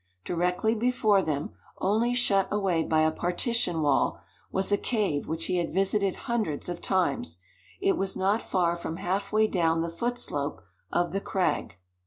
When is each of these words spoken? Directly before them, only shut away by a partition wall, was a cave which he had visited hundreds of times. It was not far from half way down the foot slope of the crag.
Directly 0.25 0.73
before 0.73 1.21
them, 1.21 1.51
only 1.77 2.15
shut 2.15 2.47
away 2.49 2.81
by 2.83 3.01
a 3.01 3.11
partition 3.11 3.83
wall, 3.83 4.19
was 4.51 4.71
a 4.71 4.77
cave 4.79 5.27
which 5.27 5.45
he 5.45 5.57
had 5.57 5.71
visited 5.71 6.15
hundreds 6.25 6.67
of 6.67 6.81
times. 6.81 7.37
It 7.79 7.97
was 7.97 8.17
not 8.17 8.41
far 8.41 8.75
from 8.75 8.97
half 8.97 9.31
way 9.31 9.45
down 9.45 9.81
the 9.81 9.89
foot 9.91 10.17
slope 10.17 10.63
of 10.91 11.11
the 11.11 11.21
crag. 11.21 11.77